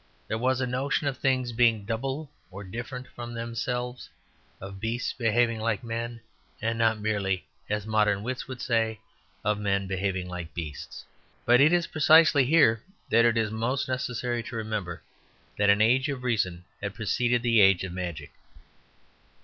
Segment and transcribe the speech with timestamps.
[0.27, 4.09] There was a notion of things being double or different from themselves,
[4.59, 6.21] of beasts behaving like men
[6.59, 8.99] and not merely, as modern wits would say,
[9.45, 11.05] of men behaving like beasts.
[11.45, 15.03] But it is precisely here that it is most necessary to remember
[15.57, 18.31] that an age of reason had preceded the age of magic.